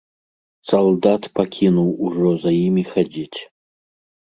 [0.69, 3.39] Салдат пакінуў ужо за імі хадзіць.